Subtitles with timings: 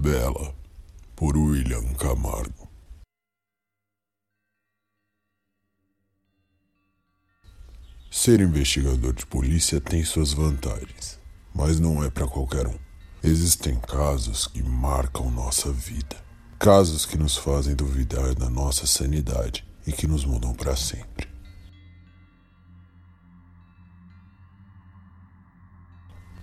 [0.00, 0.54] Bela,
[1.16, 2.57] por William Camargo.
[8.20, 11.20] Ser investigador de polícia tem suas vantagens,
[11.54, 12.76] mas não é para qualquer um.
[13.22, 16.16] Existem casos que marcam nossa vida,
[16.58, 21.28] casos que nos fazem duvidar da nossa sanidade e que nos mudam para sempre.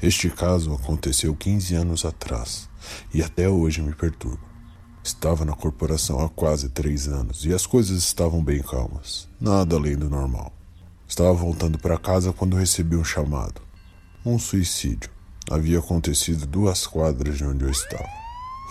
[0.01, 2.70] Este caso aconteceu 15 anos atrás
[3.13, 4.48] e até hoje me perturba.
[5.03, 9.98] Estava na corporação há quase três anos e as coisas estavam bem calmas, nada além
[9.98, 10.55] do normal.
[11.07, 13.61] Estava voltando para casa quando recebi um chamado.
[14.25, 15.09] Um suicídio.
[15.49, 18.09] Havia acontecido duas quadras de onde eu estava.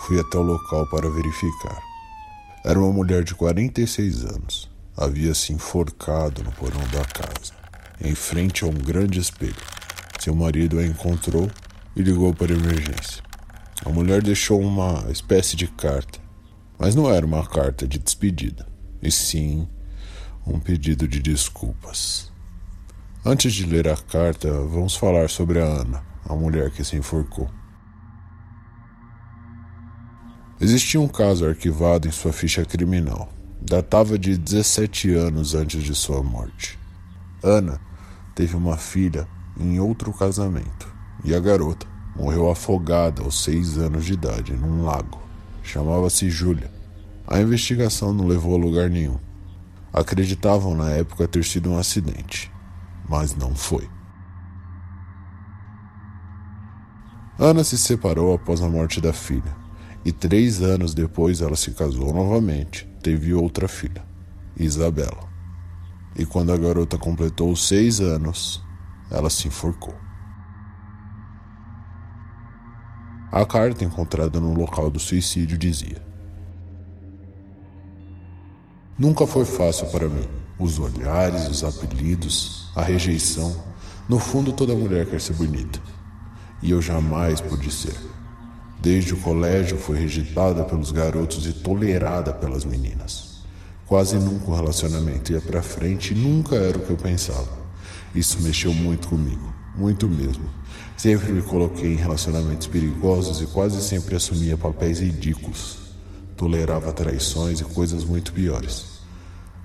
[0.01, 1.81] Fui até o local para verificar.
[2.65, 4.69] Era uma mulher de 46 anos.
[4.97, 7.53] Havia se enforcado no porão da casa,
[8.01, 9.55] em frente a um grande espelho.
[10.19, 11.49] Seu marido a encontrou
[11.95, 13.23] e ligou para a emergência.
[13.85, 16.19] A mulher deixou uma espécie de carta,
[16.77, 18.67] mas não era uma carta de despedida,
[19.01, 19.67] e sim
[20.45, 22.31] um pedido de desculpas.
[23.23, 27.49] Antes de ler a carta, vamos falar sobre a Ana, a mulher que se enforcou.
[30.61, 33.33] Existia um caso arquivado em sua ficha criminal.
[33.59, 36.77] Datava de 17 anos antes de sua morte.
[37.43, 37.81] Ana
[38.35, 39.27] teve uma filha
[39.59, 45.19] em outro casamento, e a garota morreu afogada aos seis anos de idade num lago.
[45.63, 46.71] Chamava-se Júlia.
[47.27, 49.19] A investigação não levou a lugar nenhum.
[49.97, 52.51] Acreditavam na época ter sido um acidente,
[53.07, 53.89] mas não foi.
[57.39, 59.55] Ana se separou após a morte da filha,
[60.03, 64.05] e três anos depois ela se casou novamente, teve outra filha,
[64.59, 65.29] Isabela.
[66.13, 68.61] E quando a garota completou seis anos,
[69.09, 69.95] ela se enforcou.
[73.31, 76.05] A carta encontrada no local do suicídio dizia:
[78.97, 80.25] Nunca foi fácil para mim.
[80.57, 83.53] Os olhares, os apelidos, a rejeição.
[84.07, 85.81] No fundo, toda mulher quer ser bonita.
[86.63, 87.93] E eu jamais pude ser.
[88.81, 93.41] Desde o colégio fui rejeitada pelos garotos e tolerada pelas meninas.
[93.85, 97.65] Quase nunca um relacionamento ia para frente e nunca era o que eu pensava.
[98.15, 100.49] Isso mexeu muito comigo, muito mesmo.
[100.95, 105.84] Sempre me coloquei em relacionamentos perigosos e quase sempre assumia papéis ridículos.
[106.35, 108.99] Tolerava traições e coisas muito piores.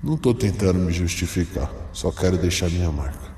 [0.03, 3.31] Não estou tentando me justificar, só quero deixar minha marca.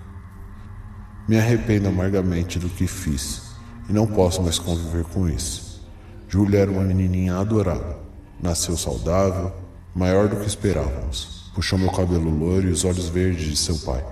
[1.28, 3.42] Me arrependo amargamente do que fiz
[3.90, 5.82] e não posso mais conviver com isso.
[6.28, 7.98] Júlia era uma menininha adorável.
[8.42, 9.54] Nasceu saudável,
[9.96, 11.52] maior do que esperávamos.
[11.56, 14.04] Puxou meu cabelo loiro e os olhos verdes de seu pai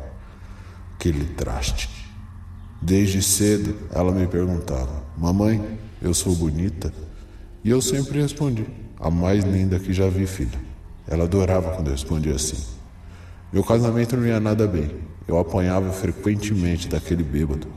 [1.02, 1.90] aquele traste.
[2.80, 6.94] Desde cedo ela me perguntava: Mamãe, eu sou bonita?
[7.64, 8.68] E eu sempre respondi:
[9.01, 10.59] A mais linda que já vi, filha.
[11.07, 12.63] Ela adorava quando eu respondia assim.
[13.51, 14.91] Meu casamento não ia nada bem.
[15.28, 17.67] Eu apanhava frequentemente daquele bêbado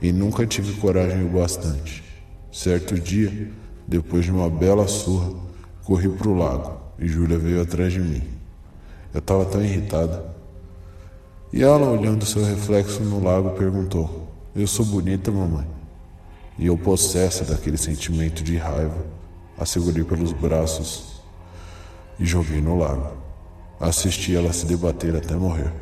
[0.00, 2.02] e nunca tive coragem o bastante.
[2.50, 3.48] Certo dia,
[3.86, 5.32] depois de uma bela surra,
[5.84, 8.22] corri para o lago e Júlia veio atrás de mim.
[9.14, 10.32] Eu estava tão irritada
[11.52, 15.66] e ela, olhando seu reflexo no lago, perguntou: Eu sou bonita, mamãe?
[16.58, 19.04] E eu, possessa daquele sentimento de raiva,
[19.58, 21.22] a segurei pelos braços
[22.18, 23.16] e joguei no lago.
[23.80, 25.72] Assisti ela se debater até morrer.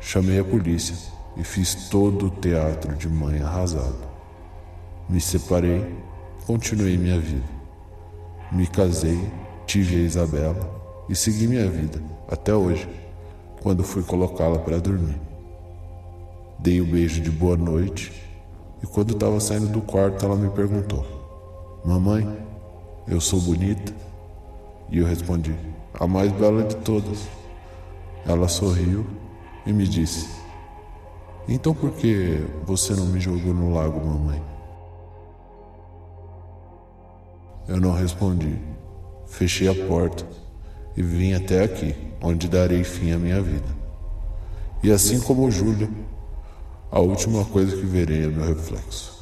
[0.00, 0.96] Chamei a polícia
[1.36, 3.98] e fiz todo o teatro de mãe arrasado.
[5.08, 5.94] Me separei,
[6.46, 7.56] continuei minha vida.
[8.50, 9.30] Me casei,
[9.66, 12.88] tive a Isabela e segui minha vida até hoje,
[13.60, 15.20] quando fui colocá-la para dormir.
[16.58, 18.12] Dei o um beijo de boa noite
[18.82, 21.04] e quando estava saindo do quarto ela me perguntou:
[21.84, 22.26] Mamãe,
[23.06, 23.94] eu sou bonita?
[24.90, 25.54] E eu respondi:
[25.94, 27.28] A mais bela de todas.
[28.26, 29.06] Ela sorriu
[29.64, 30.28] e me disse:
[31.46, 34.42] Então por que você não me jogou no lago, mamãe?
[37.68, 38.58] Eu não respondi.
[39.26, 40.24] Fechei a porta
[40.96, 43.76] e vim até aqui, onde darei fim à minha vida.
[44.82, 45.88] E assim como Júlia,
[46.90, 49.15] a última coisa que verei é meu reflexo.